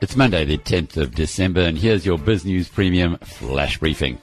It's 0.00 0.16
Monday, 0.16 0.44
the 0.44 0.58
10th 0.58 0.96
of 0.96 1.14
December, 1.14 1.60
and 1.60 1.78
here's 1.78 2.04
your 2.04 2.18
Biz 2.18 2.44
News 2.44 2.68
Premium 2.68 3.16
Flash 3.18 3.78
Briefing. 3.78 4.18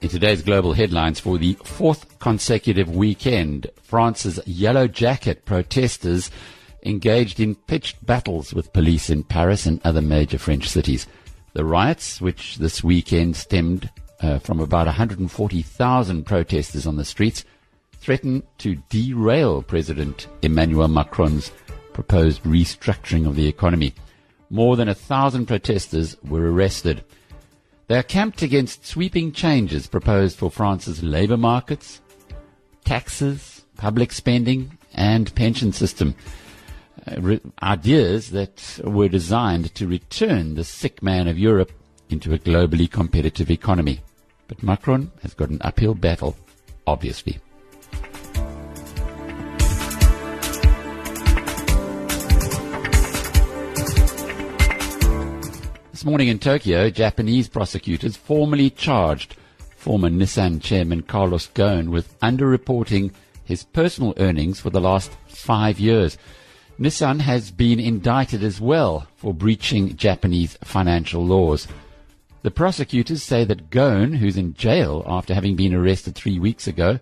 In 0.00 0.08
today's 0.08 0.42
global 0.42 0.72
headlines 0.72 1.18
for 1.18 1.36
the 1.36 1.54
fourth 1.64 2.20
consecutive 2.20 2.94
weekend, 2.94 3.66
France's 3.82 4.38
Yellow 4.46 4.86
Jacket 4.86 5.44
protesters 5.46 6.30
engaged 6.84 7.40
in 7.40 7.56
pitched 7.56 8.06
battles 8.06 8.54
with 8.54 8.72
police 8.72 9.10
in 9.10 9.24
Paris 9.24 9.66
and 9.66 9.80
other 9.84 10.02
major 10.02 10.38
French 10.38 10.68
cities. 10.68 11.08
The 11.54 11.64
riots, 11.64 12.20
which 12.20 12.58
this 12.58 12.84
weekend 12.84 13.34
stemmed 13.34 13.90
uh, 14.20 14.38
from 14.38 14.60
about 14.60 14.86
140,000 14.86 16.24
protesters 16.24 16.86
on 16.86 16.96
the 16.96 17.04
streets, 17.04 17.44
threaten 17.92 18.42
to 18.58 18.76
derail 18.88 19.62
President 19.62 20.26
Emmanuel 20.42 20.88
Macron's 20.88 21.52
proposed 21.92 22.42
restructuring 22.42 23.26
of 23.26 23.36
the 23.36 23.46
economy. 23.46 23.94
More 24.50 24.76
than 24.76 24.88
a 24.88 24.94
thousand 24.94 25.46
protesters 25.46 26.16
were 26.22 26.50
arrested. 26.52 27.04
They 27.88 27.98
are 27.98 28.02
camped 28.02 28.42
against 28.42 28.86
sweeping 28.86 29.32
changes 29.32 29.86
proposed 29.86 30.38
for 30.38 30.50
France's 30.50 31.02
labour 31.02 31.36
markets, 31.36 32.00
taxes, 32.84 33.64
public 33.76 34.12
spending, 34.12 34.78
and 34.94 35.34
pension 35.34 35.72
system. 35.72 36.14
Uh, 37.06 37.20
re- 37.20 37.40
ideas 37.62 38.30
that 38.30 38.80
were 38.84 39.08
designed 39.08 39.74
to 39.74 39.86
return 39.86 40.54
the 40.54 40.64
sick 40.64 41.02
man 41.02 41.28
of 41.28 41.38
Europe 41.38 41.72
into 42.10 42.34
a 42.34 42.38
globally 42.38 42.90
competitive 42.90 43.50
economy. 43.50 44.00
But 44.46 44.62
Macron 44.62 45.10
has 45.22 45.34
got 45.34 45.50
an 45.50 45.58
uphill 45.62 45.94
battle, 45.94 46.36
obviously. 46.86 47.38
This 55.90 56.04
morning 56.04 56.28
in 56.28 56.38
Tokyo, 56.38 56.90
Japanese 56.90 57.48
prosecutors 57.48 58.16
formally 58.16 58.70
charged 58.70 59.34
former 59.76 60.08
Nissan 60.08 60.62
chairman 60.62 61.02
Carlos 61.02 61.48
Ghosn 61.54 61.88
with 61.88 62.18
underreporting 62.20 63.12
his 63.44 63.64
personal 63.64 64.14
earnings 64.18 64.60
for 64.60 64.70
the 64.70 64.80
last 64.80 65.10
five 65.26 65.80
years. 65.80 66.18
Nissan 66.78 67.20
has 67.20 67.50
been 67.50 67.80
indicted 67.80 68.44
as 68.44 68.60
well 68.60 69.08
for 69.16 69.34
breaching 69.34 69.96
Japanese 69.96 70.56
financial 70.62 71.24
laws. 71.24 71.66
The 72.42 72.50
prosecutors 72.52 73.22
say 73.22 73.44
that 73.44 73.68
Ghosn, 73.68 74.18
who's 74.18 74.36
in 74.36 74.54
jail 74.54 75.02
after 75.06 75.34
having 75.34 75.56
been 75.56 75.74
arrested 75.74 76.14
three 76.14 76.38
weeks 76.38 76.68
ago, 76.68 77.00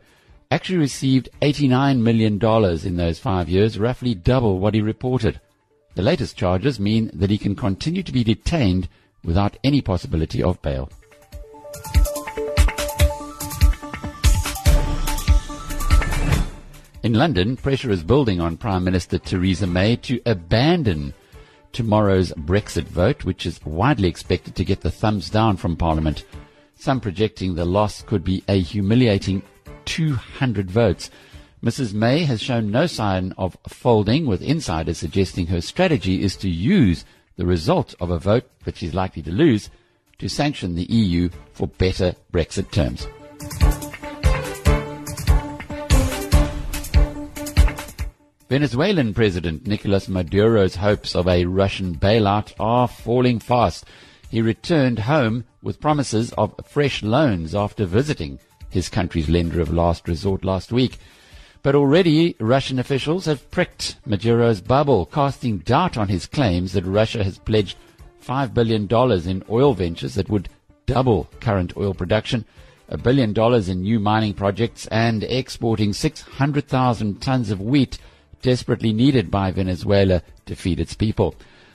actually 0.50 0.78
received 0.78 1.28
$89 1.42 2.00
million 2.00 2.42
in 2.86 2.96
those 2.96 3.18
five 3.18 3.48
years, 3.48 3.78
roughly 3.78 4.14
double 4.14 4.58
what 4.58 4.72
he 4.72 4.80
reported. 4.80 5.40
The 5.94 6.02
latest 6.02 6.38
charges 6.38 6.80
mean 6.80 7.10
that 7.12 7.28
he 7.28 7.36
can 7.36 7.54
continue 7.54 8.02
to 8.02 8.12
be 8.12 8.24
detained 8.24 8.88
without 9.22 9.58
any 9.62 9.82
possibility 9.82 10.42
of 10.42 10.62
bail. 10.62 10.90
In 17.02 17.12
London, 17.12 17.56
pressure 17.56 17.90
is 17.90 18.02
building 18.02 18.40
on 18.40 18.56
Prime 18.56 18.84
Minister 18.84 19.18
Theresa 19.18 19.66
May 19.66 19.96
to 19.96 20.20
abandon 20.24 21.12
tomorrow's 21.76 22.32
Brexit 22.32 22.84
vote, 22.84 23.26
which 23.26 23.44
is 23.44 23.60
widely 23.66 24.08
expected 24.08 24.56
to 24.56 24.64
get 24.64 24.80
the 24.80 24.90
thumbs 24.90 25.28
down 25.28 25.58
from 25.58 25.76
Parliament. 25.76 26.24
Some 26.74 27.00
projecting 27.00 27.54
the 27.54 27.66
loss 27.66 28.00
could 28.00 28.24
be 28.24 28.42
a 28.48 28.58
humiliating 28.58 29.42
200 29.84 30.70
votes. 30.70 31.10
Mrs. 31.62 31.92
May 31.92 32.20
has 32.20 32.40
shown 32.40 32.70
no 32.70 32.86
sign 32.86 33.34
of 33.36 33.58
folding, 33.68 34.24
with 34.24 34.40
insiders 34.40 34.96
suggesting 34.96 35.48
her 35.48 35.60
strategy 35.60 36.22
is 36.22 36.34
to 36.36 36.48
use 36.48 37.04
the 37.36 37.44
result 37.44 37.94
of 38.00 38.08
a 38.08 38.18
vote 38.18 38.44
that 38.64 38.78
she's 38.78 38.94
likely 38.94 39.20
to 39.20 39.30
lose 39.30 39.68
to 40.18 40.30
sanction 40.30 40.76
the 40.76 40.90
EU 40.90 41.28
for 41.52 41.68
better 41.68 42.14
Brexit 42.32 42.70
terms. 42.70 43.06
Venezuelan 48.48 49.12
President 49.12 49.66
Nicolas 49.66 50.06
Maduro's 50.06 50.76
hopes 50.76 51.16
of 51.16 51.26
a 51.26 51.46
Russian 51.46 51.96
bailout 51.96 52.52
are 52.60 52.86
falling 52.86 53.40
fast. 53.40 53.84
He 54.30 54.40
returned 54.40 55.00
home 55.00 55.44
with 55.62 55.80
promises 55.80 56.32
of 56.34 56.54
fresh 56.64 57.02
loans 57.02 57.56
after 57.56 57.84
visiting 57.84 58.38
his 58.70 58.88
country's 58.88 59.28
lender 59.28 59.60
of 59.60 59.74
last 59.74 60.06
resort 60.06 60.44
last 60.44 60.70
week. 60.70 60.98
But 61.64 61.74
already 61.74 62.36
Russian 62.38 62.78
officials 62.78 63.24
have 63.24 63.50
pricked 63.50 63.96
Maduro's 64.06 64.60
bubble, 64.60 65.06
casting 65.06 65.58
doubt 65.58 65.96
on 65.96 66.06
his 66.06 66.26
claims 66.26 66.72
that 66.74 66.84
Russia 66.84 67.24
has 67.24 67.38
pledged 67.38 67.76
$5 68.24 68.54
billion 68.54 68.86
in 69.28 69.42
oil 69.50 69.74
ventures 69.74 70.14
that 70.14 70.30
would 70.30 70.48
double 70.86 71.28
current 71.40 71.76
oil 71.76 71.94
production, 71.94 72.44
a 72.88 72.96
billion 72.96 73.32
dollars 73.32 73.68
in 73.68 73.82
new 73.82 73.98
mining 73.98 74.34
projects, 74.34 74.86
and 74.86 75.24
exporting 75.24 75.92
600,000 75.92 77.20
tons 77.20 77.50
of 77.50 77.60
wheat 77.60 77.98
desperately 78.46 78.92
needed 78.92 79.28
by 79.28 79.50
Venezuela 79.50 80.22
to 80.44 80.54
feed 80.54 80.78
its 80.78 80.94
people. 80.94 81.34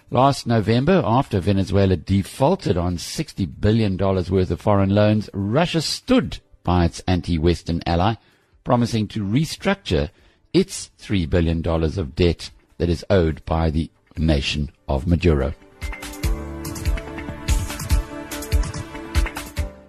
Last 0.09 0.47
November, 0.47 1.01
after 1.03 1.41
Venezuela 1.41 1.97
defaulted 1.97 2.77
on 2.77 2.95
$60 2.95 3.59
billion 3.59 3.97
worth 3.97 4.51
of 4.51 4.61
foreign 4.61 4.95
loans, 4.95 5.29
Russia 5.33 5.81
stood 5.81 6.39
by 6.63 6.85
its 6.85 7.01
anti-Western 7.09 7.81
ally 7.85 8.13
promising 8.63 9.09
to 9.09 9.21
restructure 9.21 10.11
its 10.53 10.91
$3 10.97 11.29
billion 11.29 11.61
of 11.67 12.15
debt 12.15 12.51
that 12.77 12.88
is 12.88 13.03
owed 13.09 13.43
by 13.43 13.69
the 13.69 13.91
nation 14.15 14.71
of 14.88 15.05
Maduro. 15.05 15.53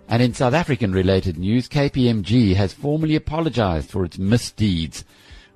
And 0.09 0.20
in 0.20 0.34
South 0.34 0.53
African 0.53 0.93
related 0.93 1.38
news, 1.38 1.69
KPMG 1.69 2.56
has 2.56 2.72
formally 2.72 3.14
apologized 3.14 3.88
for 3.88 4.04
its 4.04 4.19
misdeeds, 4.19 5.04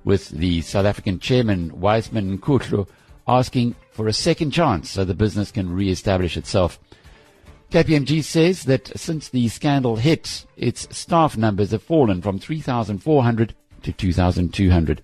with 0.03 0.29
the 0.29 0.61
South 0.61 0.85
African 0.85 1.19
chairman, 1.19 1.79
Wiseman 1.79 2.37
Nkuhlu, 2.37 2.87
asking 3.27 3.75
for 3.91 4.07
a 4.07 4.13
second 4.13 4.51
chance 4.51 4.89
so 4.89 5.03
the 5.03 5.13
business 5.13 5.51
can 5.51 5.73
re-establish 5.73 6.37
itself. 6.37 6.79
KPMG 7.71 8.23
says 8.23 8.63
that 8.63 8.97
since 8.97 9.27
the 9.27 9.49
scandal 9.49 9.97
hit, 9.97 10.45
its 10.55 10.87
staff 10.95 11.35
numbers 11.35 11.71
have 11.71 11.83
fallen 11.83 12.21
from 12.21 12.39
3,400 12.39 13.53
to 13.83 13.91
2,200. 13.91 15.03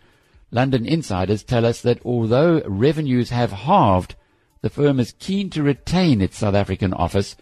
London 0.51 0.85
insiders 0.85 1.43
tell 1.43 1.65
us 1.65 1.81
that 1.81 1.99
although 2.05 2.61
revenues 2.65 3.31
have 3.31 3.51
halved, 3.51 4.15
the 4.61 4.69
firm 4.69 4.99
is 4.99 5.15
keen 5.19 5.49
to 5.49 5.61
retain 5.61 6.21
its 6.21 6.37
South 6.37 6.55
African 6.55 6.93
office 6.93 7.35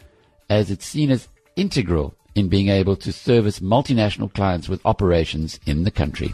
as 0.50 0.72
it's 0.72 0.86
seen 0.86 1.12
as 1.12 1.28
integral 1.56 2.16
in 2.34 2.48
being 2.48 2.70
able 2.70 2.96
to 2.96 3.12
service 3.12 3.60
multinational 3.60 4.34
clients 4.34 4.68
with 4.68 4.86
operations 4.86 5.60
in 5.66 5.84
the 5.84 5.92
country. 5.92 6.34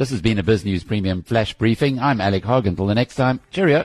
This 0.00 0.08
has 0.08 0.22
been 0.22 0.38
a 0.38 0.42
Biz 0.42 0.64
News 0.64 0.82
Premium 0.82 1.22
Flash 1.22 1.52
Briefing. 1.52 1.98
I'm 1.98 2.22
Alec 2.22 2.42
Hogg. 2.42 2.66
Until 2.66 2.86
the 2.86 2.94
next 2.94 3.16
time, 3.16 3.38
cheerio. 3.50 3.84